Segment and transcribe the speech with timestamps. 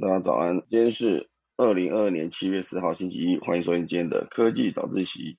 [0.00, 1.28] 大家早安，今天是
[1.58, 5.36] 二零二二年七月四号星期一，欢迎收听今天的科技早自习。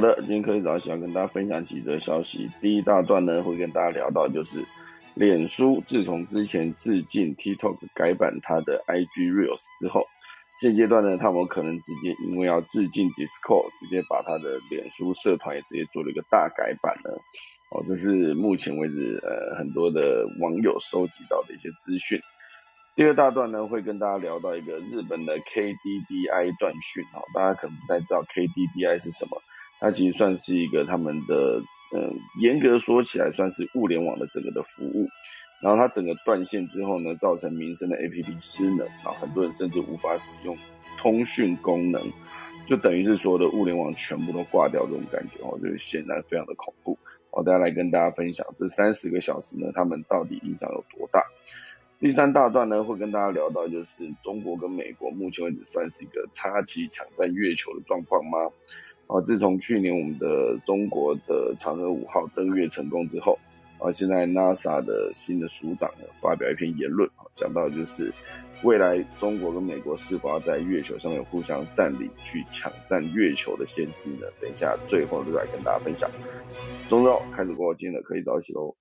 [0.00, 2.50] 好的，今天科技早起要跟大家分享几则消息。
[2.62, 4.64] 第一大段呢，会跟大家聊到就是
[5.12, 10.06] 脸书自从之前致敬 TikTok 改版它的 IG Reels 之后，
[10.58, 17.20] 现阶段呢，他们可能直接因为要致敬 Discord，直接把它的脸书社团也直接做了一个大改版了。
[17.70, 22.18] 哦，这是目前为止呃很多的网友收集到的一些资讯。
[22.96, 27.04] 第二大段呢，会跟大家聊到一个日本的 KDDI 断讯。
[27.12, 29.42] 哦，大家可能不太知道 KDDI 是什么。
[29.80, 31.62] 它其实算是一个他们的，
[31.94, 35.08] 嗯，严格说起来算是物联网的整个的服务。
[35.62, 40.56] 然后它整个断线之后呢，造成民生的 APP 失能，然后很多人甚至无法使用
[40.98, 42.12] 通讯功能，
[42.66, 46.98] 就等于是所有的物联网全部都挂掉这种感觉哦，就是显然非常的恐怖。
[47.30, 51.22] 我大家来跟大家分享这三十个小时呢，他们到底影响有多大？
[51.98, 58.38] 第三大段呢，会跟大家聊到就是中国跟美国目前为止算是一个插旗抢占月球的状况吗？
[59.10, 63.40] 啊，自从去年我们的中国的嫦娥五号登月成功之后，
[63.80, 68.14] 啊，现在 NASA 的新的署长呢发表一篇言论，啊讲到就是
[68.62, 74.28] 未来中国跟美国是否要在月球上面互相占领，去抢占月球的先机呢？
[74.40, 76.08] 等一下最后就来跟大家分享。
[76.86, 78.76] 中绕开始过，今天的可以早起喽。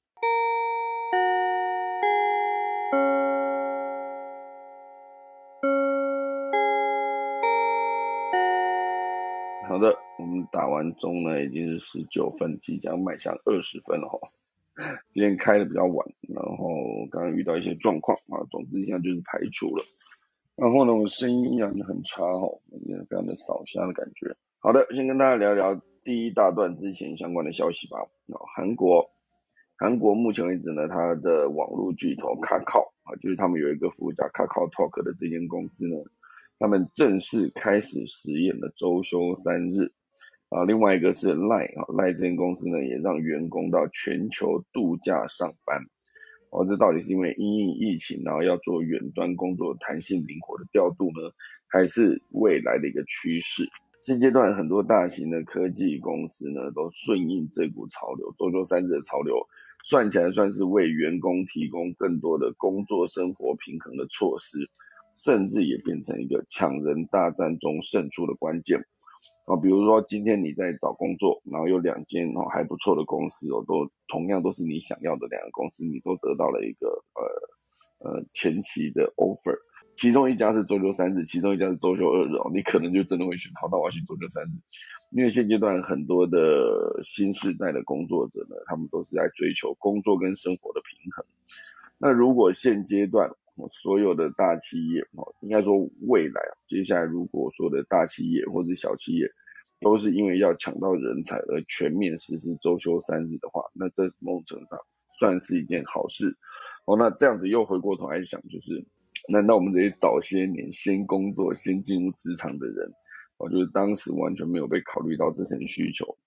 [9.67, 14.19] 好的，我们打完钟呢，已经是十九分，即将迈向二十分了哈。
[15.11, 16.67] 今天开的比较晚，然后
[17.09, 19.83] 刚刚遇到一些状况啊，总之现在就是排除了。
[20.57, 24.35] 然后呢，我声音依然很差哈，也非常的扫瞎的感觉。
[24.59, 27.99] 好的，先跟大家聊聊第一大段之前相关的消息吧。
[28.55, 29.09] 韩国，
[29.77, 35.95] 韩国目前为止呢，它的网络巨头卡靠啊，就是他们有一个服务叫卡靠 Talk 的这间公司呢。
[36.59, 39.93] 他们正式开始实验了周休三日
[40.49, 45.83] 啊，另外一个是赖啊，赖这间公司呢也让员工到全球度假上班
[46.51, 51.31] 哦，这到底是因为因应疫情然后要做远端工作弹性灵活的调度呢，
[51.67, 53.69] 还是未来的一个趋势？
[54.01, 59.45] 现阶段很多大型的科技公司呢都顺应这股潮流，周休三日的潮流，
[59.83, 64.69] 算起来算是为员工提供更多的工作生活平衡的措施。
[65.21, 68.85] 甚至也变成一个抢人大战中胜出的关键
[69.49, 69.57] 啊！
[69.57, 79.57] 比如说今天你在找工作，然后有两间哦还不错的公司哦，都同样都是你想要的两个公司，你都得到了一个呃呃前期的 offer，
[79.95, 84.53] 其中一家是周休三日，其中一家是周休二日哦，你可能就真的会选，好，那我要去周休三日，
[85.09, 91.25] 因为现阶段很多的新时代的工作者呢，他们都是在追求工作跟生活的平衡，
[91.97, 93.31] 那如果现阶段
[93.67, 95.75] 所有的大企业哦，应该说
[96.07, 99.27] 未来接下来如果说的大企业或者小企业
[99.81, 104.79] 都是因为要抢到人才而全面实施周休三日的话，那这某种程度上
[105.19, 106.37] 算是一件好事
[106.85, 106.97] 哦。
[106.97, 108.85] 那这样子又回过头来想，就是
[109.29, 112.91] 难道我们这些早些年先工作、先进入职场的人，
[113.37, 116.17] 哦，就是当时完全没有被考虑到这层需求，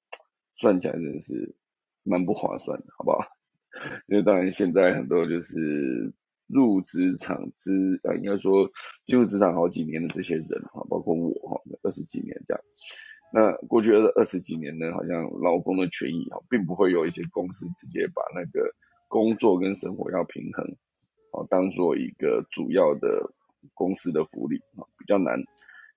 [0.56, 1.54] 算起来真的是
[2.04, 3.18] 蛮不划算的，好不好？
[4.08, 6.14] 因为当然现在很多就是。
[6.52, 8.70] 入职场之呃，应该说
[9.06, 12.62] 进入职场好几年的这些人哈，包括我哈，二十几年这样。
[13.32, 18.74] 那过去的二十几年呢，好像劳工的权益哈，并不会有一些公司直接把那个
[19.08, 20.76] 工作跟生活要平衡，
[21.32, 23.32] 哦，当做一个主要的
[23.72, 25.42] 公司的福利啊，比较难。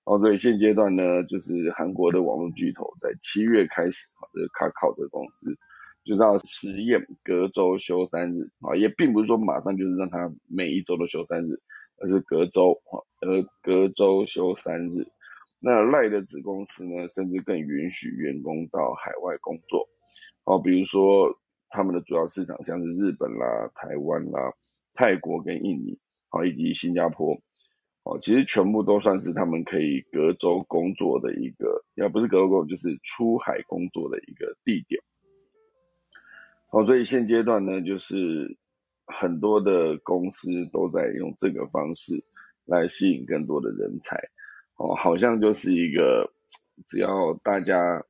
[0.05, 5.57] 哦，所以现阶段呢，就是韩国的网络巨头在七月开始，啊，这个卡考这个公司。
[6.05, 11.59] 就是要实验隔周休三日啊，也并不是说马上就是让他每一周都休三日，
[11.97, 15.07] 而是隔周啊，呃隔周休三日。
[15.59, 19.89] 那赖的子公司呢，甚至更允许员工到海外工作，
[20.43, 21.39] 哦，比如说
[21.69, 24.53] 他们的主要市场像是日本啦、台湾啦、
[24.93, 25.97] 泰国跟印尼，
[26.29, 27.41] 啊，以及新加坡，
[28.03, 35.01] 哦，其实全部都算是他们可以隔周工作的一个，要不是隔周工作，就是出海工作的一个地点。
[36.75, 38.57] 哦，所以现阶段呢，就是
[39.05, 42.25] 很多的公司都在用这个方式
[42.65, 44.17] 来吸引更多的人才。
[44.75, 46.33] 哦，好像就是一个
[46.85, 48.03] 只要大家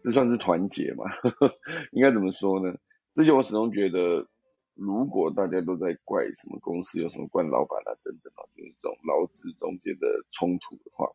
[0.00, 1.04] 这算是团结嘛？
[1.92, 2.74] 应该怎么说呢？
[3.12, 4.26] 之前我始终觉得，
[4.74, 11.06] 如果大家都在怪什么公司有什么怪老板啊等等啊，就是这种劳资中间的冲突的话，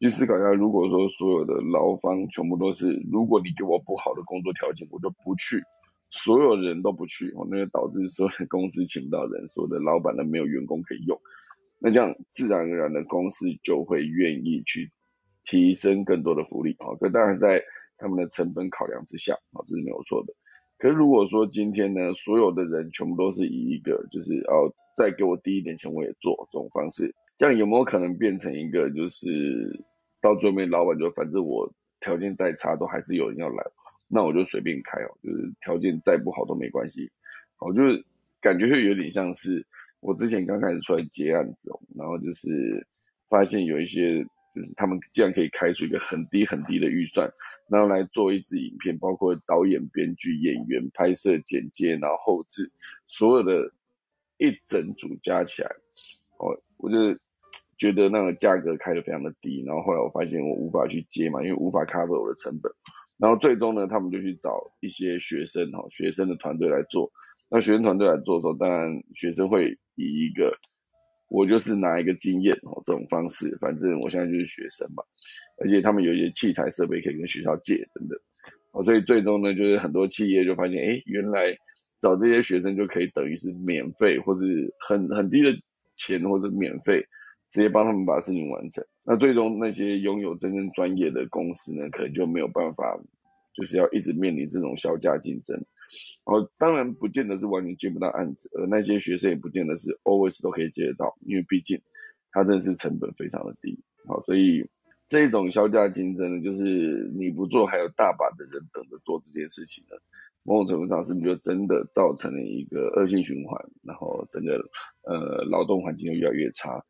[0.00, 5.60] 去思考一下，如果说所有的劳方全部都是，如果你给我不好的工作条件，我就不去，
[6.10, 11.18] 所有人都不去，哦，那就导致所有的公司请不到人，所有的老板呢没有员工可以用，
[11.80, 14.92] 那这样自然而然的公司就会愿意去
[15.44, 17.62] 提升更多的福利，啊，可当然在
[17.96, 20.32] 他们的成本考量之下，啊，这是没有错的。
[20.78, 29.82] 可是如果说今天呢，所有的人全部都是以一个就是哦，再给我低一点钱我也做这种方式，这样有没有可能变成一个就是
[30.20, 33.64] 到最后面老板就反正我条件再差都还是有人要来，
[34.08, 37.10] 那我就随便开哦，就是条件再不好都没关系，
[37.60, 37.80] 我就
[38.42, 39.66] 感觉会有点像是
[40.00, 42.86] 我之前刚开始出来接案子，然后就是
[43.30, 44.28] 发现有一些就是。
[44.74, 47.30] 他们竟然可以开出一个很低很低的预算，
[47.70, 52.72] 然后来做一支影片，包括导演、编剧、演员、拍摄、剪接，然后后置，
[53.06, 53.72] 所有的
[54.36, 55.70] 一整组加起来，
[56.40, 56.96] 哦，我就
[57.78, 62.70] 觉得那个价格开的非常的低，然后后来我发现我无法去接嘛，因为无法 cover 我的成本，
[63.16, 67.10] 然后最终呢，他们就去找一些学生哈，学生的团队来做，
[67.48, 70.58] 那学生团队来做的时候，当然学生会以一个。
[71.30, 75.04] 我就是拿一个经验哦，这种方式，反正我现在就是学生嘛，
[75.58, 78.18] 而且他们有一些器材设备可以跟学校借等等，
[78.72, 81.54] 哦，所以最终呢，就是很多企业就发现，哎，原来
[82.00, 85.54] 找这些学生就可以等于是免费，或是很很低的
[85.94, 87.06] 钱，或是免费，
[87.50, 88.84] 直接帮他们把事情完成。
[89.04, 93.00] 那最终那些拥有真正专业的公司呢，可能就没有办法，
[93.54, 95.64] 就是要一直面临这种销价竞争。
[96.24, 101.80] 哦，当然不见得是完全接不到案子，而那些学生也不见得是 always 都可以接得到，因为毕竟
[102.30, 103.82] 它真的是成本非常的低。
[104.06, 104.68] 好，所以
[105.08, 109.96] 这种销价竞争呢，就是你不做，还有大把的人等着做这件事情呢。
[110.42, 113.58] 某种程度上是不是就真的造成了一个恶性循环？
[113.82, 114.56] 然后整个
[115.04, 116.84] 呃劳动环境又越来越差。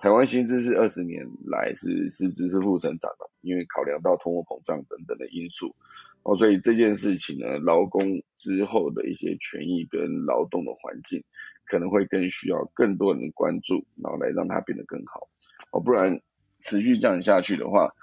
[0.00, 5.76] 台湾薪资是二十年来是实质是负成长的，因为考量到通货膨胀等等的因素。
[6.22, 11.22] 哦，所以这件事情呢，劳工之后的一些权益跟劳动的环境，
[11.66, 15.28] 可能会更需要更多人的关注，然后来让它变得更好。
[15.70, 16.22] 哦，不然
[16.60, 17.94] 持续这样下去的话，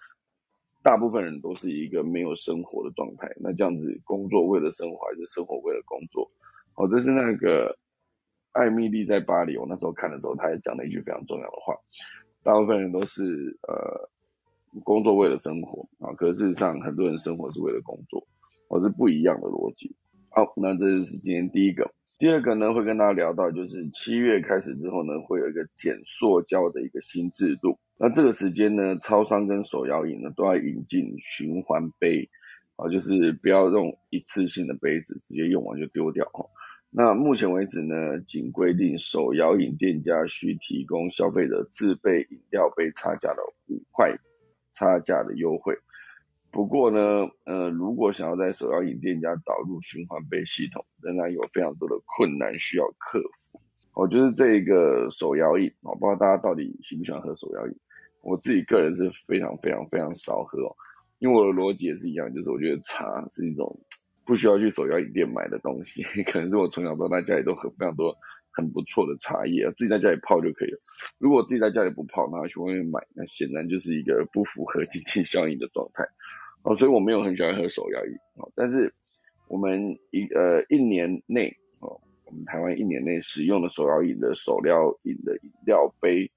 [0.84, 3.34] 大部分人都是一个没有生活的状态。
[3.40, 6.30] 那这样子，工作为了生活还是生活为了工作？
[6.76, 7.80] 哦，这是那个
[8.58, 11.76] 艾米丽在巴黎，我那时候看的时候，她也讲了一句非常重要的话。
[12.44, 14.10] 大部分人都是呃。
[14.84, 18.28] 工作为了生活啊，可是事实上很多人生活是为了工作，
[18.68, 19.96] 我是不一样的逻辑。
[20.30, 21.90] 好，那这就是今天第一个。
[22.20, 27.80] 第二个呢，会跟大家聊到，就是七月开始之后呢，会有一个减塑胶的一个新制度。
[27.98, 32.30] 那这个时间呢，超商跟手摇饮呢都要引进循环杯
[32.76, 36.46] 啊，就是不要用一次性的杯子，直接用完就丢掉哈。
[37.00, 44.18] 那目前为止呢，仅规定手摇饮店家需提供消费者自备饮料杯差价的五块。
[44.74, 45.76] 差价的优惠，
[46.52, 53.60] 不过呢，呃，如果想要在手摇饮店家导入循环杯系统，仍然有非常多的困难需要克服。
[53.96, 57.76] 我觉得这个手摇饮，我不知道大家到底喜不喜欢喝手摇饮。
[58.22, 60.60] 我自己个人是非常非常非常少喝，
[61.18, 63.80] 因为我的逻辑也是一样，就是我觉得茶是一种
[64.28, 68.16] 不需要去手摇饮店买的东西， 可能是我从小到大家里都喝非常多。
[68.50, 70.80] 很不错的茶叶，自己在家里泡就可以了。
[71.20, 76.06] 如果自己在家里不泡，拿去外面买，那显然就是一个不符合经济效益的状态。
[76.64, 78.52] 哦，所以我没有很喜欢喝手摇饮哦。
[78.56, 78.96] 但是
[79.48, 86.32] 我们一呃一年内哦，我们台湾一年内使用的手摇饮的手料饮的饮料杯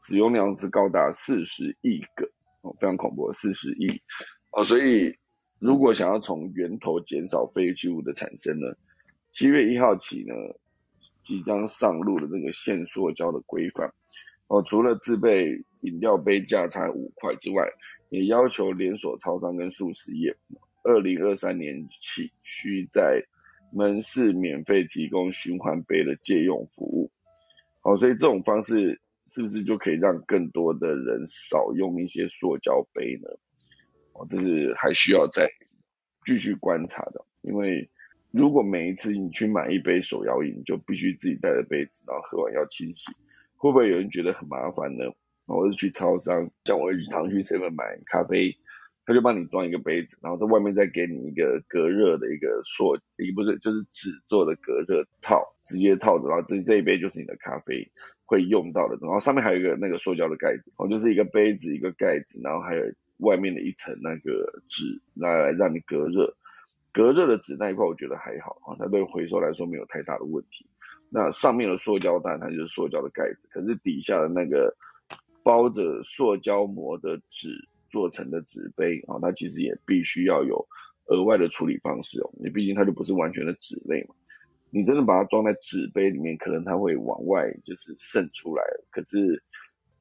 [0.00, 2.28] 使用量是高达四十亿个
[2.62, 4.02] 哦，非常恐怖，四十亿
[4.50, 4.64] 哦。
[4.64, 5.16] 所以
[5.58, 8.76] 如果想要从源头减少废弃物的产生呢，
[9.30, 10.34] 七月一号起呢。
[11.20, 13.92] 即将上路的这个限塑胶的规范
[14.46, 17.68] 哦，除了自备饮料杯价差五块之外，
[18.08, 20.34] 也要求连锁超商跟素食业，
[20.84, 23.24] 二零二三年起需在
[23.70, 27.10] 门市免费提供循环杯的借用服务。
[27.82, 33.28] 好，所以这种方式是不是就可以让更多的人少用一些塑胶杯呢？
[34.18, 35.48] 哦，这是还需要再
[36.26, 37.88] 继续观察的，因为。
[38.30, 43.10] 如果每一次你去买一杯手摇饮，就必须自己带着杯子，然后喝完要清洗，
[43.56, 45.04] 会不会有人觉得很麻烦呢？
[45.46, 48.54] 我是去超商，像我常去 seven 买咖啡，
[49.06, 57.90] 他就帮你装一个杯子，然后在外面再给你一个隔热的一个塑，一不是就是纸做的隔热套，直接套着，然后这这一杯就是你的咖啡
[58.26, 62.82] 会用到的，然后上面还有一个那个塑胶的盖子，哦，就是一个杯子一个盖子，然后还有
[63.18, 66.36] 外面的一层那个纸来来让你隔热。
[66.92, 70.66] 隔热的纸那一块我觉得还好啊，它对回收来说没有太大的问题。
[71.10, 74.74] 那上面的塑胶袋它就是塑胶的盖子，可是底下的那个
[75.42, 80.66] 包着塑胶膜的纸做成的纸杯啊，它其实也必须要有
[81.06, 84.14] 额外的处理方式哦，你毕竟它就不是完全的纸类嘛。
[84.70, 89.42] 你真的把它装在纸杯里面，可能它会往外就是渗出来，可是。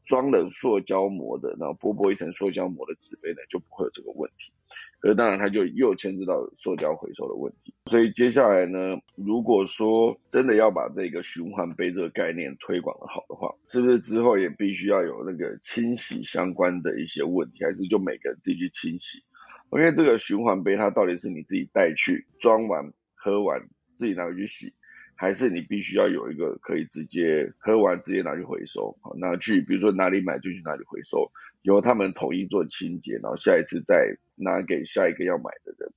[0.07, 4.51] 装了塑胶膜的，然后薄薄一层塑胶膜的纸杯呢，就不会有这个问题。
[4.99, 7.73] 可是当然，它就又牵制到塑胶回收的问题。
[7.85, 19.23] 所以接下来呢，如果说真的要把这个循环杯这个概念推广的好的话，是不是之后也必须要有那个清洗相关的一些问题，还是就每个人自己去清洗？
[19.71, 24.73] 因为这个循环杯它到底是你自己带去装完喝完自己拿回去洗？
[25.17, 31.31] 还是你必须要有一个可以直接喝完直接拿去回收，好拿去比如说哪里买就去哪里回收，
[31.63, 35.91] 由他们统一做清洁，然后下一次再拿给下一个要买的人。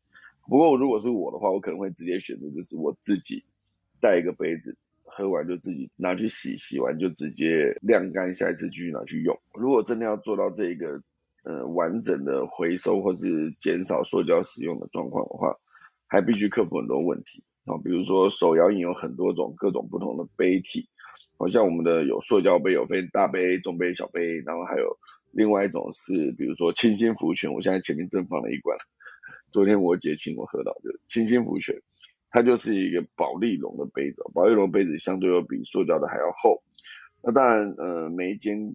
[0.48, 3.44] 不过如果是我的话，我可能会直接选择就是我自己
[4.00, 4.74] 带一个杯子，
[5.04, 9.38] 喝完就自己拿去洗，洗完就直接晾干，下一次继续拿去用。
[9.52, 11.02] 如果真的要做到这个
[11.44, 15.58] 呃完整的回收或是减少塑胶使用的状况的话，
[16.06, 17.44] 还必须克服很多问题。
[17.66, 20.88] 啊，比如说手摇饮有很多种各种不同的杯体，
[21.38, 24.98] 好像我们的有塑胶杯，有分大杯、中杯、小杯，然后还有
[25.30, 28.78] 另外一种是，比如说清新福泉，我现在前面正放了一罐，
[29.52, 31.82] 昨天我姐请我喝到的清新福泉，
[32.30, 36.62] 它就是一个保利龙的杯子，保利龙杯子相对又比塑胶的还要厚。
[37.22, 38.74] 那当然，呃，每一间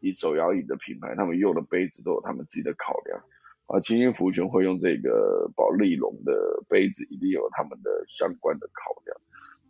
[0.00, 3.22] 以手摇饮的品牌，他们用的杯子都有他们自己的考量。
[3.66, 9.16] 啊，清新福泉会用这个宝丽龙的杯子，一定有他们的相关的考量。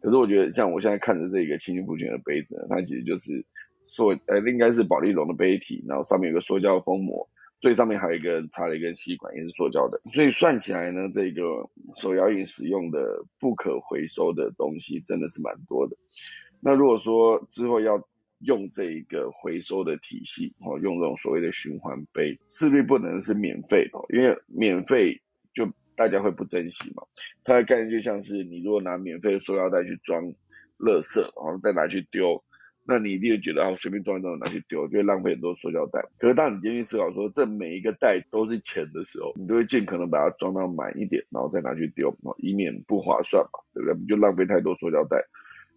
[0.01, 3.45] 可是我觉得，像我现在看着这个清新福泉的杯子，它其实就是
[3.87, 7.29] 塑，呃，应该是宝丽龙的杯体，然后上面有个塑胶封膜，
[7.61, 9.99] 最上面还有一个插了一根吸管，也是塑胶的。
[10.13, 11.43] 所以算起来呢，这个
[11.97, 15.97] 手摇饮使用的不可回收的东西真的是蛮多的。
[16.61, 18.07] 那如果说之后要
[18.39, 25.23] 用这一个回收的体系，哦，用这种所谓的循环杯，势必不能是免费的，因为免费
[25.55, 27.03] 就大家会不珍惜嘛。
[27.45, 30.23] 它的概念就像是你如果拿免费的塑料袋去装
[30.79, 32.45] 垃圾，然后再拿去丢，
[32.85, 36.05] 那你一定会觉得啊，随便装一装拿去丢，就会浪费很多塑料袋。
[36.19, 43.99] 可是当你坚定思考说这每一个袋都是钱的时候，你就会尽可能把它装到满一点，然后再拿去丢，以免不划算嘛，对不对？
[43.99, 45.25] 你就浪费太多塑料袋。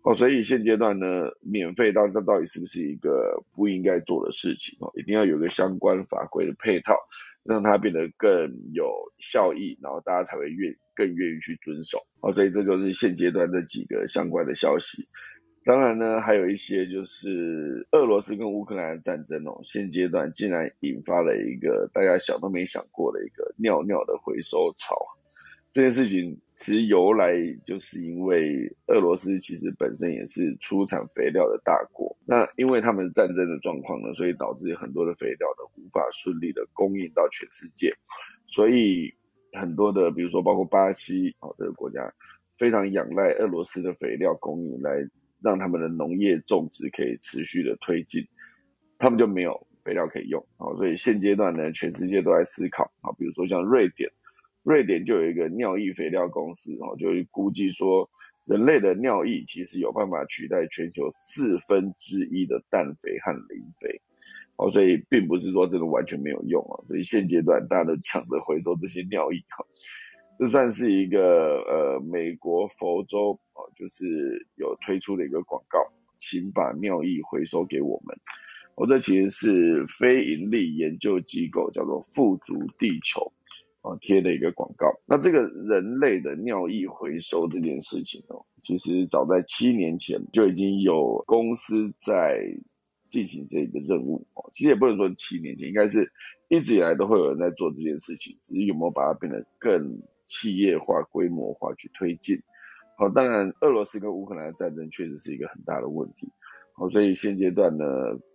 [0.01, 4.91] 哦，所以现阶段呢，免费到这到底是不是一个不应该做的事情哦？
[4.95, 6.95] 一定要有个相关法规的配套，
[7.43, 8.89] 让它变得更有
[9.19, 11.99] 效益，然后大家才会愿更愿意去遵守。
[12.21, 15.07] 哦，所以这就是现阶段这几个相关的消息。
[15.65, 24.95] 当然呢，还有一些就是俄罗斯跟乌克兰的战争哦，现阶段竟然引发了一个大家想都没想过的一个尿尿的回收潮。
[25.73, 27.31] 这件事情其实由来
[27.65, 37.95] 就是因为俄罗斯其实本身也是出产肥料的大国，那因为他们战争的状况呢，所以导致很多的肥料呢无法顺利的供应到全世界，
[38.45, 39.13] 所以
[39.53, 42.13] 很多的比如说包括巴西哦这个国家
[42.57, 44.91] 非常仰赖俄罗斯的肥料供应来
[45.41, 48.27] 让他们的农业种植可以持续的推进，
[48.97, 50.45] 他们就没有肥料可以用。
[50.57, 54.11] 哦，所以现阶段呢全世界都在思考啊，比如说像瑞典。
[54.69, 58.07] 瑞典就有一个尿液肥料公司，哦，就估计说，
[58.45, 63.99] 人类的尿液其实有办法取代全球四分之一的氮肥和磷肥，
[64.57, 69.65] 哦，所以并不是说这个完全没有用啊，所以现阶段大家都抢着回收这些尿液，哈，
[70.37, 75.79] 这算是一个呃美国佛州哦，就是有推出的一个广告，
[76.19, 78.19] 请把尿液回收给我们，
[78.75, 83.33] 哦，这其实是非盈利研究机构叫做富足地球。
[83.81, 84.99] 啊，贴的一个广告。
[85.05, 92.39] 那这个人类的尿液回收这件事情哦，其实早在七年前就已经有公司在
[93.09, 94.51] 进行这个任务哦。
[94.53, 96.11] 其实也不能说七年前，应该是
[96.49, 102.41] 一直以来都会有人在做这件事情，只是有没有把它变得更企业化、规模化去推进。
[102.97, 106.31] 好，当然俄罗斯跟乌克兰的战争确实是一个很大的问题。
[106.73, 107.85] 好，所以现阶段呢，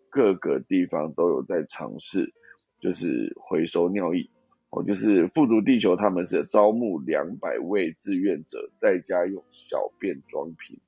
[0.09, 2.33] 各个地方都有在尝试，
[2.81, 4.31] 就是回收尿液。
[4.75, 10.81] 哦，就是富足地球，他们是招募两百位志愿者，在家用小便装瓶，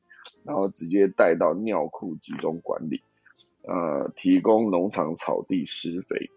[0.42, 3.00] 然后直接带到尿库集中管理，
[3.62, 6.30] 呃，提供农场草地施肥。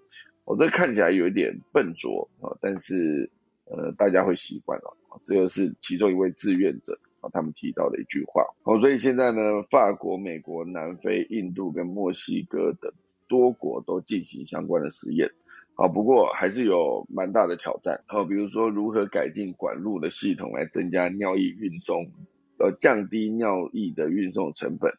[0.46, 3.32] 我这看起来有一点笨拙啊，但是
[3.66, 4.96] 呃，大家会习惯了。
[5.24, 8.46] 这个是其中一位志愿者啊，他们提到的一句话。
[8.64, 12.94] 哦，所以现在呢，法国、美国、南非、印度跟墨西哥等
[13.28, 15.32] 多国都进行相关的实验。
[15.80, 18.04] 啊，不过还是有蛮大的挑战。
[18.06, 22.12] 好，比如说如何改进管路的系统来增加尿液运送，
[22.58, 24.92] 呃，降低尿液的运送成本。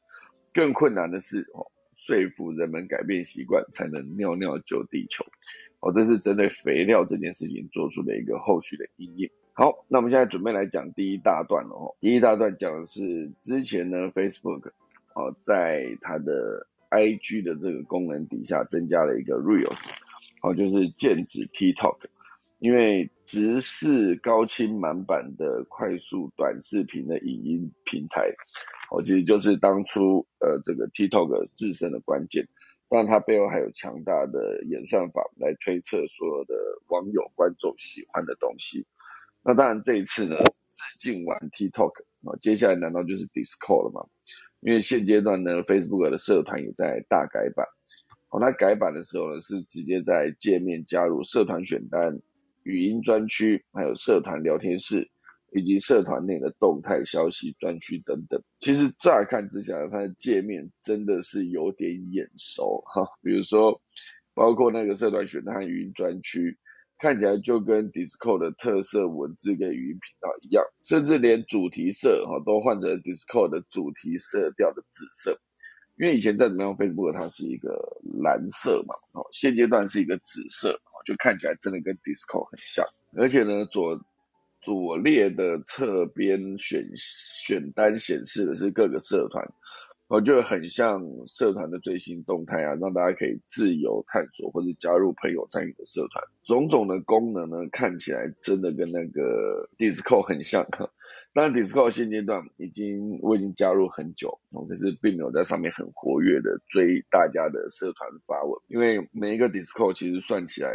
[0.54, 5.26] 更困难的是哦，说服人们改变习惯，才能尿尿救地球。
[5.80, 9.30] 哦，这是针对肥料这件事情做出的一个后续的应用。
[9.52, 11.94] 好，那我们现在准备来讲第一大段了哦。
[12.00, 14.70] 第一大段讲的是之前呢，Facebook
[15.14, 19.78] 哦，在它的 IG 的这个功能底下增加了一个 Reels，
[20.42, 21.98] 哦，就是剑指 TikTok，
[22.58, 28.34] 因为直视高清满版的快速短视频的影音平台，
[28.90, 32.48] 哦，其实就是当初呃这个 TikTok 自身的关键，
[32.88, 36.54] 当然它背后还有强大的演算法来推测所有的
[36.88, 38.86] 网友观众喜欢的东西。
[39.42, 40.36] 那当然，这一次呢，
[40.70, 44.06] 致敬完 TikTok 啊，接下来难道就是 Discord 了吗？
[44.60, 47.66] 因为现阶段呢，Facebook 的社团也在大改版。
[48.30, 52.20] 哦，那改版的时候呢，是直接在界面加入社团选单、
[52.62, 55.10] 语音专区，还有社团聊天室，
[55.52, 58.42] 以及社团内的动态消息专区等等。
[58.58, 63.06] 其实乍看之下，它的界面真的是有点眼熟哈。
[63.22, 63.82] 比如说，
[64.34, 66.58] 包括那个社团选单、语音专区。
[67.02, 75.40] 看起来就跟 Discord 的特色文字跟语音频道一样，甚至连主题色哈都换成 Discord 的主题色调的紫色。
[76.00, 82.86] 因为以前在怎么样 Facebook 它是一个蓝色嘛，哦，现阶段是一个紫色，就看起来真的跟 Disco 很像。
[83.18, 84.00] 而且呢，左
[84.62, 89.52] 左列的侧边选选单显示的是各个社团。
[90.08, 96.24] 我觉得很像社团的最新动态啊，让大家可以自由探索或者加入朋友参与的社团。
[96.44, 100.66] 种种的功能呢，看起来真的跟那个 Disco 很像。
[101.32, 110.72] 当然，Discord 现阶段已经我已经加入很久，可是并没有在上面很活跃的追大家的社团发文，因为每一个 Discord 其实算起来，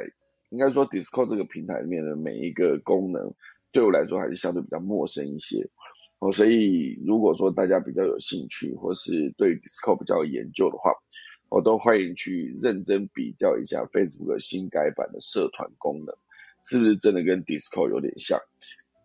[0.50, 3.36] 应该说 Discord 这个平台里面的每一个功能，
[3.74, 5.70] 对我来说还是相对比较陌生一些。
[6.20, 10.94] 哦，所以如果说大家比较有兴趣，或是对 Discord 比较有研究的话，
[11.50, 16.15] 我都欢迎去认真比较一下 Facebook 新改版的社团功能，
[16.63, 18.39] 是不是真的跟 Discord 有点像？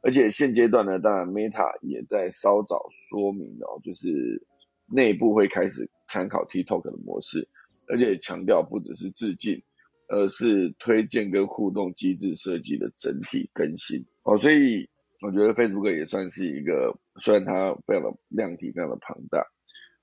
[0.03, 4.47] 而且现阶段呢，当然 Meta 也在稍早说明哦，就是
[4.87, 7.49] 内部会开始参考 TikTok 的模式，
[7.89, 9.63] 而且强调不只是致敬，
[10.09, 14.07] 而是推荐跟互动机制设计的整体更新。
[14.23, 14.89] 哦，所以。
[15.23, 19.45] 我觉得 Facebook 也算是一个，虽然它非常的量体非常的庞大，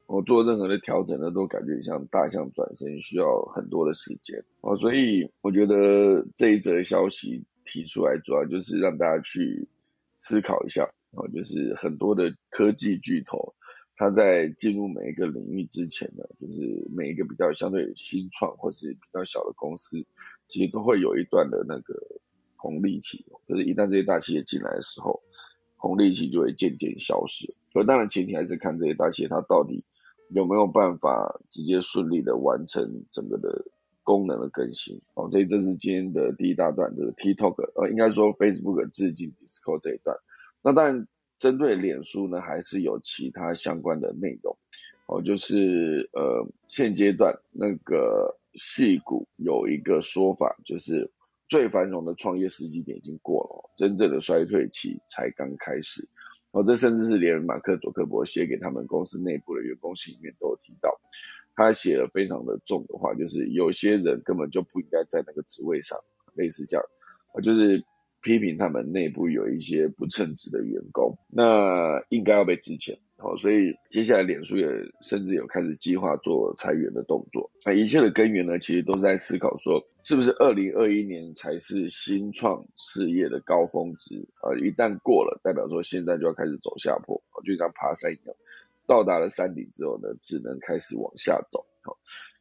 [0.06, 4.76] 我做任何的调整呢，都感觉像大象转身，需要很多的时间哦。
[4.76, 9.68] 所以我觉得这一则消息提出来，主要就是让大家去
[10.18, 13.56] 思考一下哦，就是很多的科技巨头，
[13.96, 20.06] 它在进入每一个领域之前呢，就是每一个比较相对新创或是比较小的公司，
[20.48, 22.22] 其实都会有一段的那个。
[22.60, 25.22] 红利期，就是一旦这些大企业进来的时候，
[25.76, 27.54] 红利期就会渐渐消失。
[27.76, 29.86] 而当然前提还是看这些大企业它到底
[30.32, 33.64] 有没有办法直接顺利的完成整个的
[34.02, 35.00] 功能的更新。
[35.32, 40.18] 所以这是今天的第一大段，这个 TikTok，呃，应该说 Facebook 致敬 Discord 这一段。
[40.62, 41.08] 那当然
[41.40, 44.58] 针对脸书呢，还是有其他相关的内容。
[45.08, 51.12] 哦，就是呃现阶段那个戏股有一个说法，就是。
[51.50, 56.10] 最繁荣的创业时机点已经过了，真正的衰退期才刚开始。
[56.52, 61.00] 哦，这甚至是连马克·佐克伯写给他们公司内部的员工信里面都有提到。
[61.58, 65.98] 他写了非常的重的话，就是有些人根本就不应该在那个职位上，
[66.36, 66.86] 类似这样，
[67.34, 67.84] 啊就是
[68.22, 73.00] 批评他们内部有一些不称职的员工，那应该要被支遣。
[73.20, 74.68] 好，所以接下来脸书也
[75.02, 77.50] 甚至有开始计划做裁员的动作。
[77.66, 84.30] 那一切的根源呢，其实都在思考说，是不是二零二一年才是新创事业的高峰值？
[84.44, 88.36] 啊，一旦过了，代表说现在就要开始走下坡，就像爬山一样，
[88.88, 91.68] 到达了山顶之后呢，只能开始往下走。
[91.84, 91.94] 哦，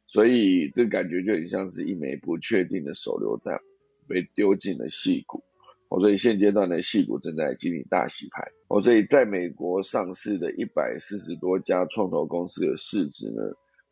[0.07, 3.59] 所以这感觉就很像是一枚不确定的手榴弹
[4.07, 5.43] 被丢进了戏谷。
[5.89, 8.51] 哦，所以现阶段呢，细股正在经历大洗牌。
[8.67, 13.41] 哦，所以在美国上市的一百四十多家创投公司的市值呢，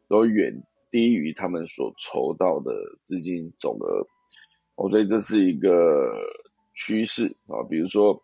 [0.10, 4.08] 都远低于他们所筹到的资金总额。
[4.76, 6.14] 哦，所以这是一个
[6.74, 7.64] 趋势啊。
[7.70, 8.22] 比如说，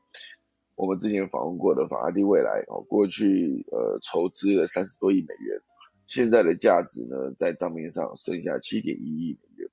[0.82, 5.62] 我们之前访问过的法拉第未来，哦，过去呃筹资了三十多亿美元，
[6.08, 9.70] 现在的价值呢，在账面上剩下七点一亿美元。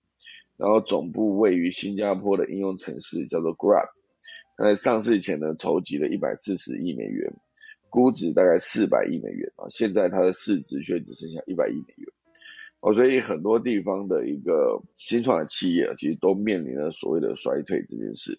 [0.58, 3.88] 然后总部位于新加坡的应用城市叫做 Grab，
[4.58, 7.32] 它在上市前呢筹集了一百四十亿美元，
[7.88, 12.12] 估值大概四百亿美元啊，现在它的市值却只剩下一百亿美元。
[12.80, 18.38] 哦，所以很多地方的一个新创的企业其实都面临了所谓的衰退这件事。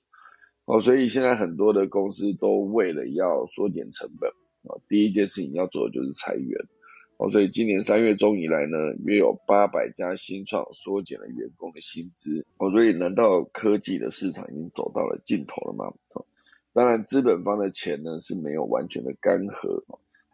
[0.69, 4.29] 哦，所以现在很多的公司都为了要缩减成本，
[4.71, 6.67] 啊，第一件事情要做的就是裁员。
[7.17, 12.45] 哦，所以今年三月中以来呢，约有八百家新创缩减了员工的薪资。
[12.57, 15.91] 哦，所以难道科技的市场已经走到了尽头了吗？
[16.71, 19.83] 当然，资本方的钱呢是没有完全的干涸。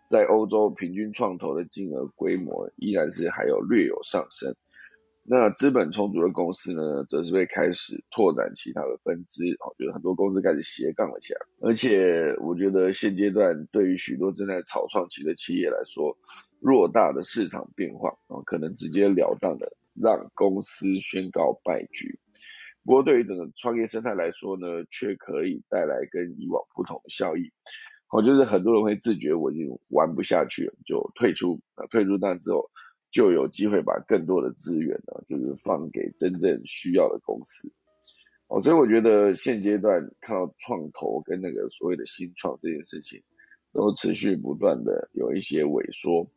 [0.09, 4.53] 在欧洲，平均创投的金额规模依然是还有略有上升。
[5.27, 9.53] 那资本充足的公司呢，则是会开始拓展其他的分支。
[9.59, 11.39] 哦，就是很多公司开始斜杠了起来。
[11.61, 16.15] 而且，我觉得现阶段对于许多正在草创期的企业来说，
[16.61, 22.19] 偌大的市场变化啊，可能直截了当的让公司宣告败局。
[22.83, 27.51] 不过对于整个创业生态来说呢，却可以带来跟以往不同的效益。
[28.05, 31.59] 好，就是很多人会自觉我已经玩不下去了，就退出。
[31.73, 32.69] 啊，退出那之后，
[33.15, 37.71] 就有机会把更多的资源呢，就是放给真正需要的公司。
[38.49, 43.23] 哦，所以我觉得现阶段看到创投跟那个所谓的新创这件事情，
[43.71, 46.29] 都持续不断的有一些萎缩。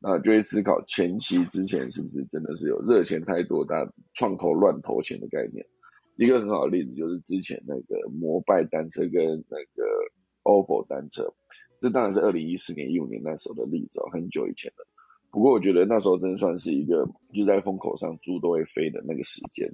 [0.00, 5.66] 那就会思考前期之前是不是真的是有热钱太多，但创投乱投钱的概念。
[6.16, 9.86] 一个很好的例子就是之前那个摩拜单车跟那个
[10.42, 11.32] ofo 单车，
[11.80, 14.87] 这当然是二零一四年一五年那时候的例子哦，很久以前了。
[15.38, 19.72] 不过我觉得那时候真算是一个就在风口上猪都会飞的那个时间，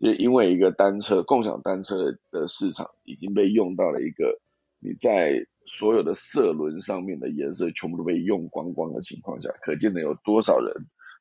[0.00, 4.40] 就因为一个单车共享单车的市场已经被用到了一个
[4.78, 5.46] 你在。
[5.70, 10.72] 所有的色轮上面的颜色全部都被用光光的情况下，可见的有多少人、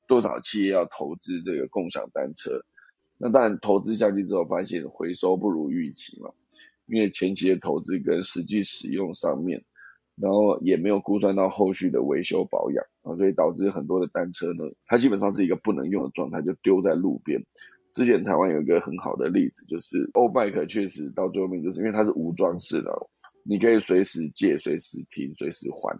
[0.07, 2.61] 多少企业要投资这个共享单车？
[3.17, 6.29] 那当然投资下去之后，发现回收不如预期嘛，
[6.85, 9.65] 因为前期的投资跟实际使用上面，
[10.21, 17.45] 然后也没有估算到后续的维修保养啊，所以导致很多的单车呢，它基本上是一个不能用的状态，就丢在路边。
[17.93, 22.91] 之前台湾有一个很好的例子，就是欧 bike 确实到最后面就是因为它是无装饰的。
[23.43, 25.97] 你可以随时借、随时停、随时还，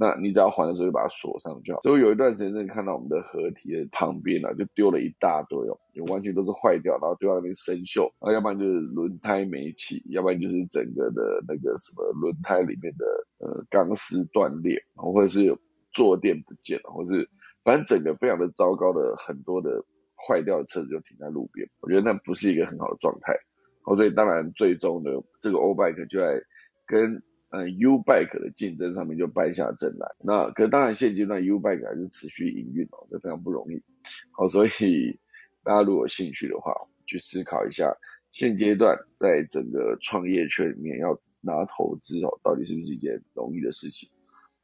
[0.00, 1.82] 那你只要还的时候就把它锁上就好。
[1.82, 13.04] 所以有一段时间，真的看到我们的合体的旁边啊，就丢了一大堆哦，就完全都是坏掉，然后丢在那边生锈，然后要不然就是轮胎没气，要不然就是整个的那个什么轮胎里面的
[13.40, 15.54] 呃钢丝断裂，或者是
[15.92, 17.28] 坐垫不见了，或是
[17.62, 19.84] 反正整个非常的糟糕的很多的
[20.16, 23.36] 坏掉的车子就停在路边，我觉得那不是一个很好的状态。
[23.84, 25.10] 好，所以当然最终呢，
[25.42, 26.42] 这个欧 bike 就在。
[26.86, 33.82] 跟呃 U Bike 的竞争上面就败下阵来，那可当然现阶段 U Bike 还是持续营运哦，这非常不容易。
[34.30, 35.18] 好，所以
[35.62, 36.72] 大家如果有兴趣的话，
[37.06, 37.96] 去思考一下
[38.30, 44.08] 现阶段在整个创业圈里面要拿投资哦，到底是不是一件容易的事情？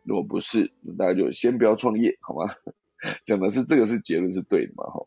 [0.05, 2.55] 如果不是，大家就先不要创业，好吗？
[3.25, 4.85] 讲的是这个是结论是对的嘛？
[4.85, 5.07] 哈。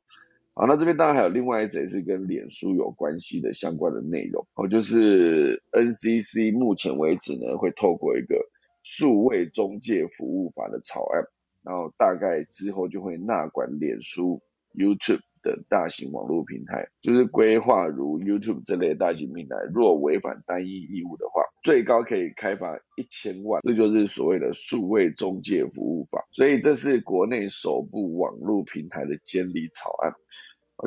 [0.59, 8.45] 好，那这边当然还有另外一则是跟脸书有关系的相关的内容，哦，就是 NCC 目前为止呢会透过一个
[8.83, 11.23] 数位中介服务法的草案，
[11.63, 14.41] 然后大概之后就会纳管脸书、
[14.75, 15.21] YouTube。
[15.41, 26.27] 的大型网络平台，就是规划如 YouTube 这类大型平台，若违反单一义务的话，最高可以开罚一千万，这就是所谓的数位中介服务法。
[26.33, 30.11] 所以这是国内首部网络平台的监理草案，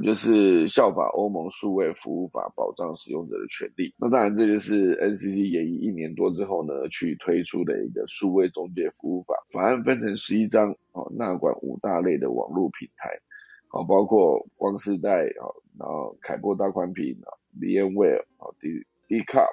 [0.00, 3.94] 就是效法欧盟数位服务法，保障使用者的权利。
[3.98, 9.35] 那当然，这就是 NCC 研议一年多之后呢，去推出的一个数位中介服务法。
[9.52, 13.20] 法案分成十一章，哦，纳管五大类的网络平台。
[13.68, 19.46] 啊，包括光世代啊，然后凯波大宽屏啊，VMware 啊，D D Car，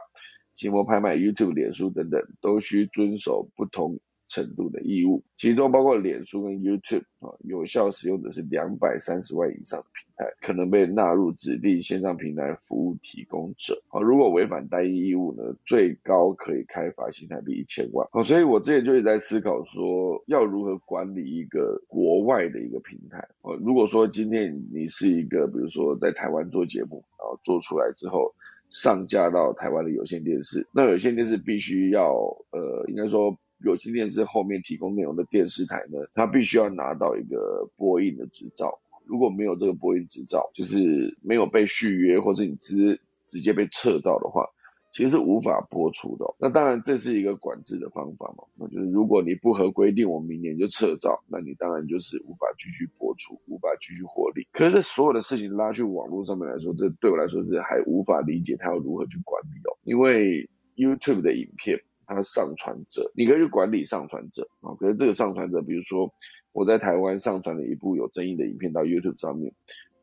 [0.54, 4.00] 期末拍卖、YouTube、脸书等等，都需遵守不同。
[4.30, 13.82] 程度的义务，其中包括脸书跟 YouTube 啊，有效使用的是两百三十万以上的平台，可能被纳入指定线上平台服务提供者。
[13.90, 18.08] 啊，如果违反单一义务呢，最高可以开罚新台币一千万。
[18.12, 23.18] 啊，所以我之前就一直在思考说，要如何管理一个国外的一个平台。
[23.42, 28.36] 啊，如果说今天你是一个，比如说在台湾做节目，然后做出来之后
[28.70, 32.14] 上架到台湾的有线电视，那有线电视必须要，
[32.52, 33.36] 呃，应该说。
[33.64, 38.80] 有线电视后面提供内容的电视台呢，它必须要拿到一个播映的执照。
[39.06, 44.46] 如果没有这个播映执照，就是没有被续约，或者你直直接被撤照的话，
[44.94, 46.36] 其实是无法播出的。
[46.40, 54.48] 那当然这是一个管制的方法嘛，那就是如果你不合规定，我明年就撤照，那你当然就是无法继续播出，无法继续获利。
[54.52, 61.82] 可是这所有的事情拉去网络上面来说，这对我来说是还无法理解它要如何去管理哦，因为 YouTube 的影片。
[62.16, 64.74] 它上传者，你可以去管理上传者啊。
[64.80, 66.14] 可是这个上传者，比如说
[66.52, 69.54] 我在台湾上传了一部有争议的影片到 YouTube 上面，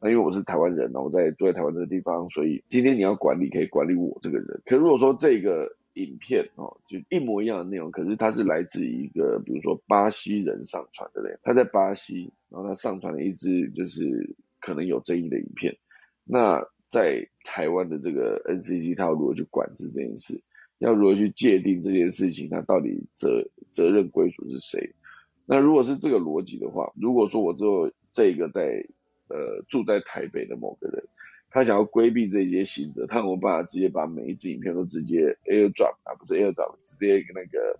[0.00, 4.62] 那因为我是台湾人呢，我在住在台湾这个地方，所以今天你要管理可以管理我这个人。
[4.64, 15.76] 可如果说这个影片哦，就一模一样的内容，可是它是来自一个比如说巴西人上传的嘞，他在巴西，然后他上传了一支就是可能有争议的影片，
[16.24, 20.40] 那在台湾的这个 NCC 他要如何去管制这件事？
[20.78, 22.48] 要如何去界定这件事情？
[22.50, 24.94] 它到底责责任归属是谁？
[25.46, 28.86] 那如果是这个逻辑的话，如果说我做这个在
[29.28, 31.04] 呃住在台北的某个人，
[31.50, 37.78] 他想要规避这些行者，他有没有办法直接把每一支影片都直接 AirDrop 啊，不是 AirDrop，直接那个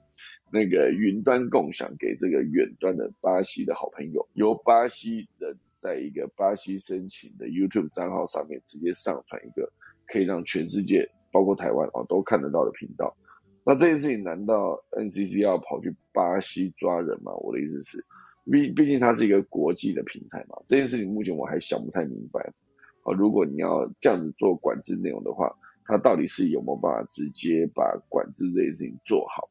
[0.50, 9.72] 那个云端共享给这个远端的巴西的好朋友，由巴西人在一个巴西申请的 YouTube 账号上面直接上传一个，
[10.06, 11.10] 可以让全世界。
[11.36, 13.14] 包括台湾哦都看得到的频道，
[13.62, 17.30] 那这件事情难道 NCC 要跑去巴西抓人吗？
[17.34, 18.02] 我的意思是，
[18.50, 22.54] 毕毕竟它是一个国际的平台嘛，这件事情目前我还想不太明白。
[23.02, 29.50] 哦，如果你要这样子做管制内容的话，它到底是有没有办法直接把管制这件事情做好？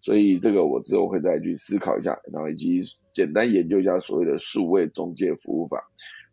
[0.00, 2.80] 所以这个我之后会再去思考一下，然后以及
[3.12, 5.84] 简单研究一下所谓的数位中介服务法。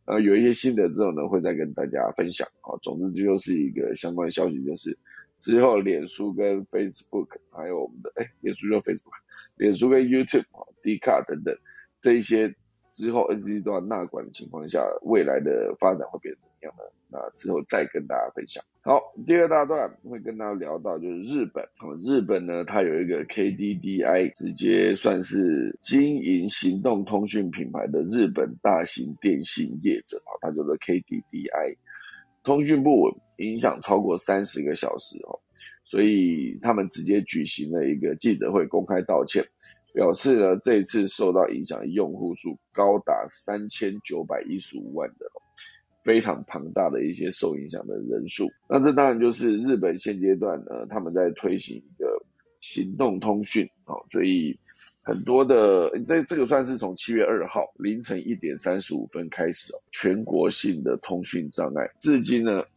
[0.10, 2.48] 啊，有一些新的之后呢，会再跟大家分享。
[2.62, 4.98] 啊，总之这就是一个相关消息，就是
[5.39, 9.13] 之后脸书跟 Facebook，还有我们的哎，脸书就 Facebook，
[9.56, 11.56] 脸书跟 YouTube 啊，D 卡等等
[12.02, 12.56] 这一些。
[12.91, 16.84] 之后 NCC 都要纳管的情况下，未来的发展会变成样呢？
[17.12, 18.63] 那之后再跟大家分享。
[18.82, 21.65] 好，第二大段会跟大家聊到就是日本。
[22.00, 31.78] 日本呢，它有一个 KDDI，直接算是经营行动通讯品牌的日本大型电信业者啊，它叫做 KDDI。
[32.43, 35.39] 通讯部影响超过三十个小时哦，
[35.84, 39.43] 所以他们直接举行了一个记者会，公开道歉。
[39.91, 45.26] 表示呢，这次受到影响的用户数高达三千九百一十五万的，
[46.04, 48.50] 非常庞大的一些受影响的人数。
[48.70, 52.24] 那这当然就是日本现阶段呢，他们在推行一个
[52.60, 54.60] 行动通讯，哦，所以
[55.02, 62.64] 很多的这这个算是从七月二号凌晨一点三十五分开始哦，全国性的通讯障碍，至今呢。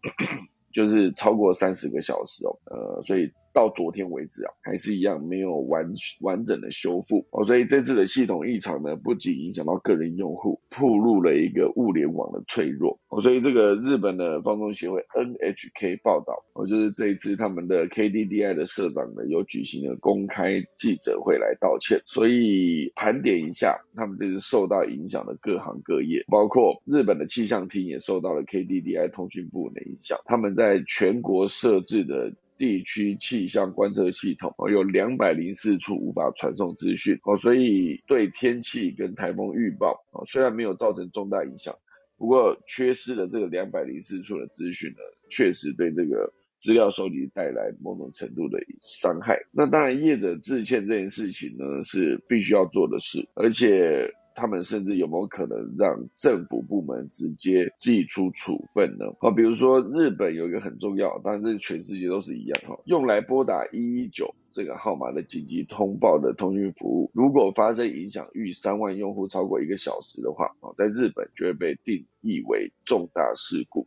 [0.73, 7.27] 就是超过三十个小时哦，呃，所以到昨天为止啊，还是一样没有完完整的修复。
[7.31, 12.99] 哦，所以这次的系统异常呢，不仅影响到个人用户，暴露了一个物联网的脆弱。
[13.09, 41.75] 哦，所以这个日本的放送协会 NHK 报道，哦，就是这一次他们的 KDDI 的社长呢，有举行了公开记者会来道歉，所以盘点一下，他们这次受到影响的各行各业，包括日本的气象厅也受到了 KDDI 通讯部的影响，他们在全国设置的地区气象观测系统，有两百零四处无法传送资讯哦，所以对天气跟台风预报哦，虽然没有造成重大影响，
[42.17, 49.39] 不过缺失的这个两百零四处的资讯呢，确实对这个资料收集带来某种程度的伤害。
[49.51, 54.13] 那当然，业者致歉这件事情呢，是必须要做的事，而且。
[54.35, 59.07] 他们甚至有没有可能让政府部门直接寄出处分呢？
[59.21, 73.87] 啊，比如说日本有一个很重要，当然这全世界都是一样哈，用来拨打一一九这个号码的紧急通报的通讯服务，如果发生影响逾三万用户超过一个小时的话，啊，在日本就会被定义为重大事故，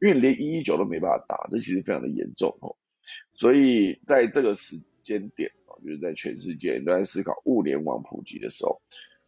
[0.00, 2.76] 因为连一一九都没办法打，这其实非常的严重哦。
[3.34, 8.80] 所以在这个时间点啊，就是在全世界都在思考物联网普及的时候。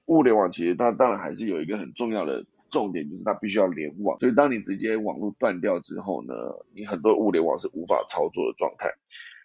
[0.06, 4.18] 物联网其实它当然还是有一个很重要的重点，就是它必须要联网。
[4.18, 6.34] 所以当你直接网络断掉之后呢，
[6.74, 8.90] 你很多物联网是无法操作的状态。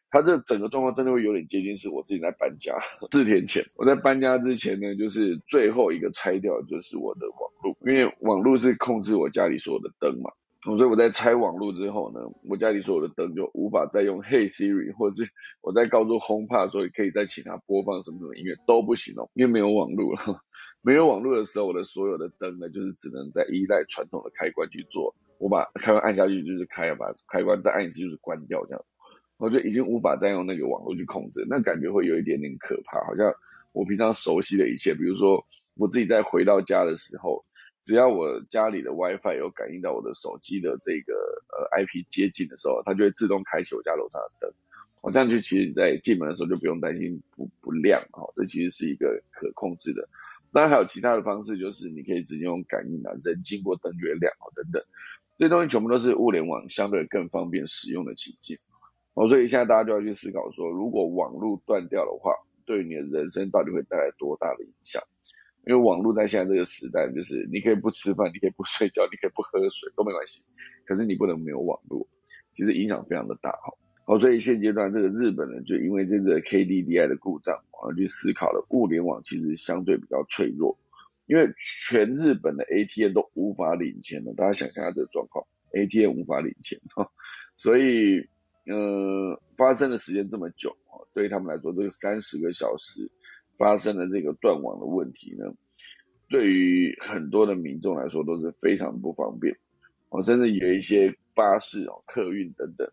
[0.10, 2.74] 它这整个状况真的会有点接近是我自己在搬家。
[3.12, 10.32] 四天前我在搬家之前呢，就是最后一个拆掉就是我的网络，因为网络是控制我家里所有的灯嘛。
[10.64, 20.42] 所以我在拆网络之后呢，我家里所有的灯就无法再用 Hey Siri，或者是我在告诉 HomePod 说可以再请它播放什么什么音乐都不行哦，因为没有网络了。
[20.82, 25.16] 没有网络的时候，我的所有的灯呢，就是只能在依赖传统的开关去做。
[25.38, 28.84] 我把开关按下去就是开了，把开关再按一次就是关掉，这样
[29.38, 33.32] 我就已经无法再用那个网络去控制，那感觉会有一点点可怕，好像
[33.72, 37.46] 我平常熟悉的一切，比如说我自己在回到家的时候。
[37.88, 41.14] 只要我家里的 WiFi 有感应到我的手机的这个
[41.48, 44.54] 呃 IP 接近的时候，它就会自动开启我家楼上的灯。
[45.00, 50.10] 我这样就其实你在进门的时候就不用担心不不亮哈，这其实是一个可控制的。
[50.52, 54.84] 当然还有其他的方式，就是你可以直接用感应啊，人经过灯就会亮啊等等。
[55.38, 58.58] 这些东西全部都是物联网相对更方便使用的情境。
[59.14, 62.34] 哦，所以现在大家就要去思考说，如果网络断掉的话，
[62.66, 65.02] 对你的人生到底会带来多大的影响？
[65.68, 70.42] 因为网络在现在这个时代，就是你可以不吃饭，你可以不睡觉，你可以不喝水都没关系，
[70.86, 72.08] 可是你不能没有网络，
[72.54, 73.74] 其实影响非常的大哈。
[74.06, 80.80] 好，所以现阶段这个日本呢，就因为这个 KDDI 的故障，而去思考了物联网其实相对比较脆弱，
[81.26, 87.12] 因为全日本的 ATM 都无法领钱了，大家想象下这个状况，ATM 无法领钱哈，
[87.58, 88.30] 所以
[88.66, 93.12] 呃发生的时间这么久啊，对于他们来说，这个三十个小时
[93.58, 95.54] 发生了这个断网的问题呢，
[96.30, 99.58] 对于很多的民众来说都是非常不方便，
[100.10, 102.90] 哦，甚至有一些巴士哦、客运等等。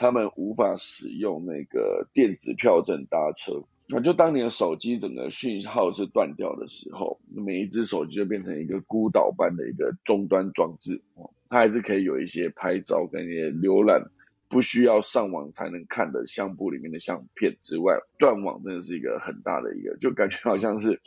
[0.00, 14.08] 他们无法使用那个电子票证搭车，那就当你的手机整个讯号是断掉的时候，每一只手机就变成一个孤岛般的一个终端装置，哦，它还是可以有一些拍照跟一些浏览
[14.48, 21.00] 不需要上网才能看的相簿里面的相片之外，断网真的是一个很大的一个，就感觉好像是。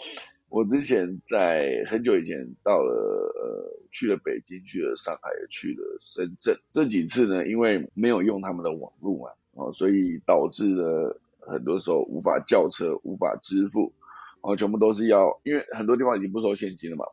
[0.54, 13.94] 我之前在很久以前到了呃去了北京去了上海也去了深圳这几次呢，因为没有用他们的网络嘛，哦，所以导致了很多时候无法叫车无法支付，
[14.42, 17.06] 哦，全部都是要因为很多地方已经不收现金了嘛，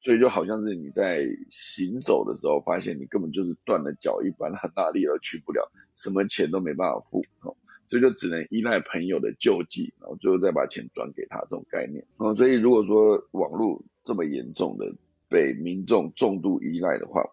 [0.00, 7.56] 所以就好像是你在行走的时候发现你根本就是断了脚一般，很大力而去不了，什么钱都没办法付，哦。
[7.88, 12.04] 所以就只能依赖朋友的救济，然后最后再把钱转给他这种概念。
[12.18, 14.94] 哦，所以如果说网络这么严重的
[15.30, 17.24] 被民众重度依赖的话，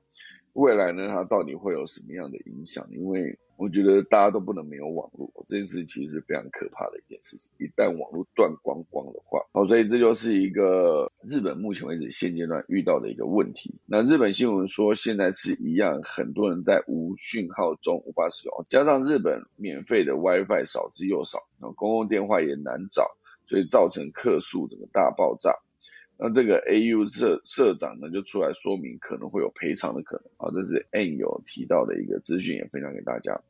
[0.54, 2.88] 未来呢，它到底会有什么样的影响？
[2.92, 7.15] 因为我觉得大家都不能没有网络，这件事其实是非常可怕的一件
[7.58, 13.76] 一旦网络断光光的话，哦，所以这就是一个日本目前为止现阶段遇到的一个问题。
[13.86, 25.60] 那日本新闻说，现在是一样，很多人在无讯号中无法使用，加上日本免费的 WiFi 少之又少，然后公共电话也难找，所以造成客诉整个大爆炸。
[26.18, 33.42] 那这个 AU 社社长呢，就出来说明可能会有赔偿的可能啊，这是 N 有提到的一个资讯，也分享给大家。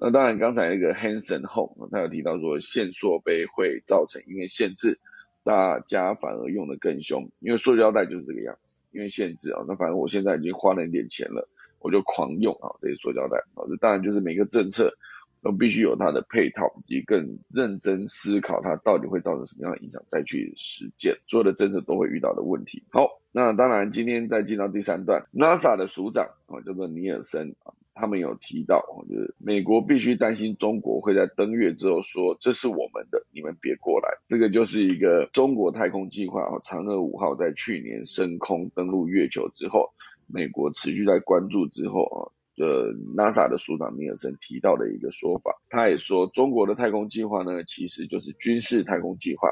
[0.00, 4.98] 那当然，刚才那个 Hanson Home 他有提到说，限塑杯会造成因为限制，
[5.44, 14.96] 大家反而用的更凶，因为塑胶袋就是这个样子，因为限制啊，那反正我现在已经花了一点钱了，我就狂用啊这些塑胶袋啊，这当然就是每个政策。
[15.42, 21.14] 都必须有它的配套，以及更认真思考它到底会造成什么样的影响，再去实践。
[21.28, 22.82] 所有的政策都会遇到的问题。
[22.90, 34.08] 好，那当然今天再进到第三段，NASA 的署长啊叫做尼尔森啊，他们有提到，就是美国必须担心中国会在登月之后说这是我们的，你们别过来。
[34.26, 39.90] 这个就是一个中国太空计划啊，嫦娥五号在去年升空登陆月球之后，
[40.26, 42.32] 美国持续在关注之后啊。
[42.58, 49.48] 呃，NASA 的署长尼尔森提到的一个说法，他也说，中国的太空计划呢，其实就是军事太空计划，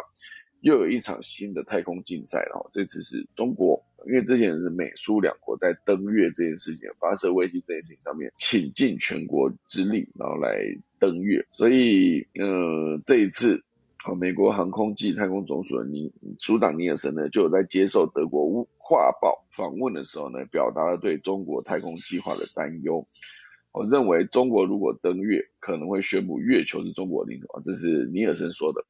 [0.60, 2.68] 又有一场新的太空竞赛了。
[2.70, 10.58] 这次是中国，因为之前是美苏两国在登月这件事情、发射卫星这件事情上面倾尽全国之力，然后来
[10.98, 13.62] 登月，所以呃，这一次。
[14.18, 18.46] 美国航空暨太空总署的尼署长尼尔森呢，就有在接受德国
[18.78, 23.06] 《画报》访问的时候呢，表达了对中国太空计划的担忧。
[23.70, 28.86] 我认为中国如果登月，可能会宣布月球是中国领土啊，这是尼尔森说的。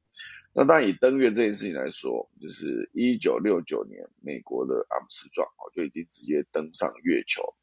[0.53, 7.53] 那当然以登月这件事情来说，就是一九六九年，美国的阿姆斯壮哦就已经直接登上月球，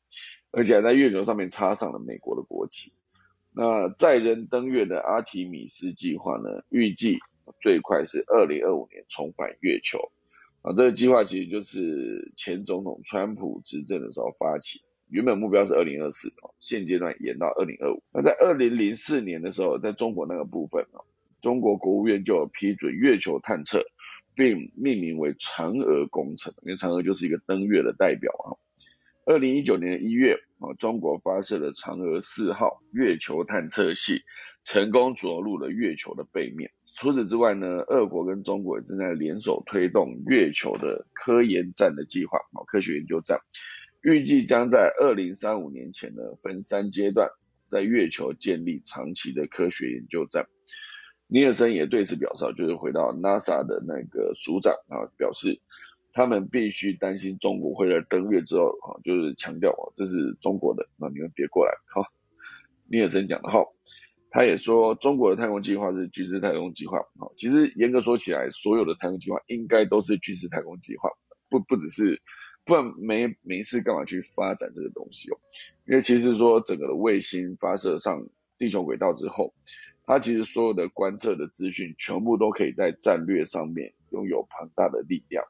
[0.51, 2.93] 而且在月球上面插上了美国的国旗。
[3.53, 7.19] 那载人登月的阿提米斯计划呢，预计。
[7.61, 10.11] 最快是二零二五年重返月球
[10.63, 10.75] 啊！
[10.75, 18.03] 这个计划其实就是前总统川普执政的时候发起，原本目标是二零二四哦，现阶段延到二零二五。
[18.13, 21.05] 那在二零零四年的时候，在中国那个部分哦，
[21.47, 23.85] 中国国务院就批准月球探测，
[24.35, 28.59] 并命名为嫦娥工程，因为嫦娥就是一个登月的代表啊。
[29.27, 34.23] 二零一九年一月啊，中国发射了嫦娥四号月球探测器，
[34.65, 36.73] 成功着陆了月球的背面。
[36.97, 43.39] 除此之外呢，俄国跟中国正在联手推动月球的科研站的计划，啊，科学研究站，
[44.03, 47.29] 预计将在二零三五年前呢，分三阶段
[47.69, 50.49] 在月球建立长期的科学研究站。
[51.29, 55.61] 尼尔森也对此表示，就是回到 NASA 的那个署长啊，表示
[56.13, 62.03] 他们必须担心中国会在登月之后啊，就是强调啊，这是中国的，那你们别过来，好，
[62.89, 63.65] 尼尔森讲的哈。
[64.29, 66.99] 他也说，中国的太空计划是军事太空计划。
[66.99, 71.09] 啊，其实严格说起来，所有的太空计划应该都是军事太空计划，
[71.49, 72.21] 不不只是，
[72.67, 75.39] 不然没没事干嘛去发展这个东西哦？
[75.87, 79.55] 因为其实说整个的卫星发射上地球轨道之后，
[80.07, 85.45] 它其实所有的观测的资讯全部都可以在战略上面拥有庞大的力量。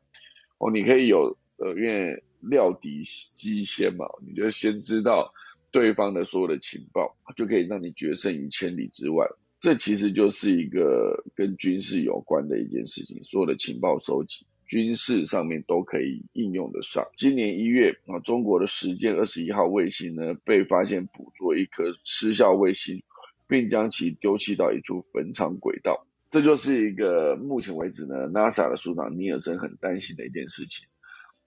[0.59, 5.35] 哦，你可以有呃，因为料敌机先嘛，你就先知道
[5.71, 9.27] 对方的所有的情报，就可以让你决胜于千里之外。
[9.59, 17.05] 这其实就是一个跟军事有关的一件事情，所有的情报收集，军事上面都可以应用得上。
[17.17, 23.03] 今年一月啊，中国的实践二十一号卫星呢，被发现捕捉一颗失效卫星，
[23.47, 26.07] 并将其丢弃到一处坟场轨道。
[26.29, 30.89] 这就是一个目前为止呢，NASA 的署长尼尔森很担心的一件事情。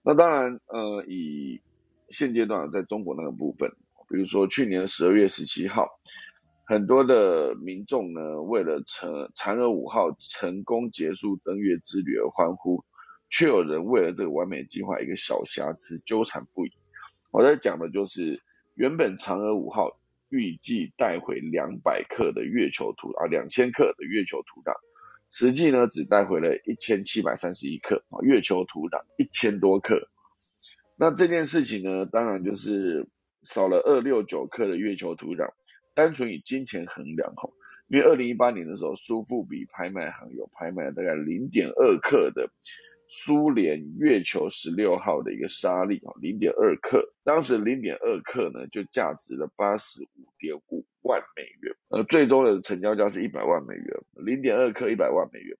[0.02, 1.60] 那当然，呃，以
[2.08, 3.70] 现阶段在中国那个部分，
[4.08, 5.88] 比如说去年十二月十七号。
[6.66, 12.84] 很多的民众呢，为了成嫦娥五号成功结束登月之旅而欢呼，
[13.28, 16.70] 却有人为了这个完美计划一个小瑕疵纠缠不已。
[17.32, 18.40] 我在讲的就是，
[18.76, 19.99] 原本嫦娥五号
[20.30, 24.74] 预计带回两百克的月球土啊，两千克的月球土壤，
[25.28, 30.08] 实际呢只带回了一千七百三十一克啊，月球土壤一千多克。
[30.96, 33.08] 那这件事情呢，当然就是
[33.42, 35.52] 少了二六九克的月球土壤。
[35.92, 37.50] 单纯以金钱衡量哈，
[37.88, 42.48] 因为二零一八年的时候，苏富比拍卖行有拍卖了大概零点二克的
[43.12, 53.84] 苏联月球十六号的一个沙粒啊，零点二克，当时零点二克呢就价值了八十五点五万美元，呃，最终的成交价是一百万美元，
[54.14, 55.56] 零点二克一百万美元，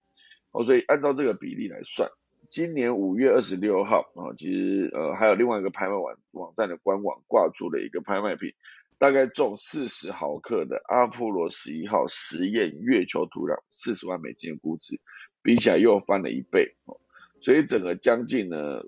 [0.53, 2.09] 哦，所以按照这个比例来算，
[2.49, 8.53] 今年五月二十六号啊，其实呃还有另外一个拍卖网网站的官网挂出了一个拍卖品。
[8.97, 15.01] 大概重四十毫克的阿波罗十一号实验月球土壤，四十万美金的估值，
[15.43, 17.00] 比起来又翻了一倍哦。
[17.41, 18.83] 所以整个将近呢，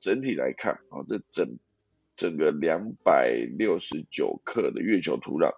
[0.00, 1.58] 整体来看啊，这整
[2.14, 5.52] 整个两百六十九克的月球土壤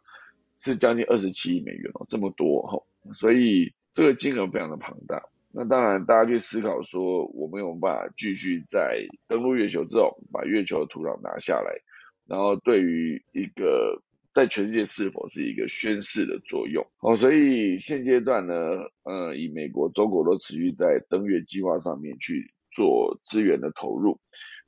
[0.59, 5.22] 是将近二十七亿美元哦，这么多哈，所以这个金额非常的庞大。
[5.51, 11.80] 那当然，大家去思考说，我们有办法继续在登陆月球之后，把月球的土壤拿下来。
[12.26, 14.03] 然后对于一个
[14.39, 18.55] 在全世界是否是一个宣示的作用，哦，所以现阶段呢，
[19.03, 24.20] 呃，以美国、中国都持续在登月计划上面去做资源的投入，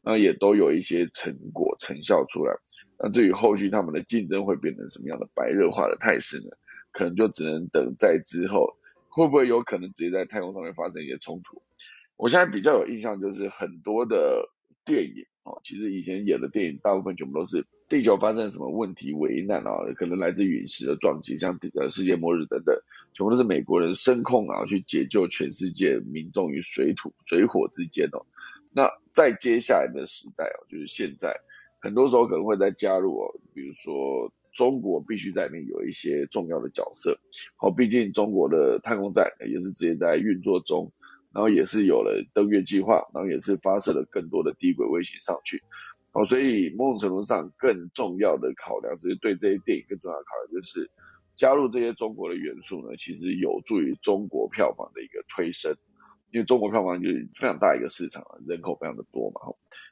[0.02, 2.52] 那也都有一些成果成效出来。
[2.98, 6.50] 那至于后续他们的竞争会变成什么样的白热化的态势呢？
[6.90, 8.76] 可能就只能等在之后，
[9.08, 11.62] 会不会有可能直接在太空上面发生一些冲突？
[12.16, 14.50] 我现在比较有印象就是很多的
[14.84, 15.26] 电影。
[15.44, 22.80] 哦，其实以前演的电影大部分全部都是地球发生什么问题危难啊，可能来自陨石的撞击，像呃世界末日等等，
[23.12, 28.24] 全部都是美国人声控啊去解救全世界民众于水土水火之间哦。
[28.72, 31.41] 那在接下来的时代哦，就是现在，
[31.80, 37.18] 很多时候可能会再加入哦，比如说中国必须在里面有一些重要的角色，
[37.57, 40.93] 好，毕竟中国的太空站也是直接在运作中。
[41.32, 45.62] 然后也是有了登月计划，然后也是发射了更多的低轨卫星上去，
[46.12, 50.90] 哦，所以某种程度上更重要的考量，就是对这些电影更重要的考量，就是
[51.36, 55.72] 加入这些中国的元素呢，其实有助于中国票房的一个推升，
[56.32, 59.40] 因为中国票房就是非常大一个市场，人口非常的多嘛，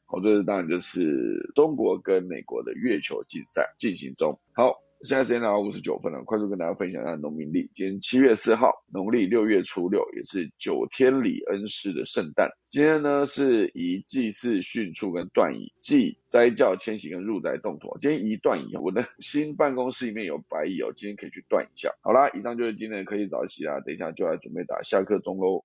[0.07, 4.88] 好，这是当然就是中国跟美国的月球竞赛进行中，好。
[5.03, 7.71] 现在时间来到五十九分了，快速跟大家分享一下农民历。
[7.73, 12.51] 今天七月四号，农历六月初六，也是九天里恩师的圣诞。
[12.69, 17.97] 今天呢是宜祭祀、训畜跟断仪，祭斋教、迁徙跟入宅动土。
[18.01, 21.91] 今天宜断仪，我的新办公室里面有白蚁哦，今天可以去断一下。
[22.03, 25.65] 好啦，以上就是今天的科技早起啦，等一下就来准备打下课钟喽。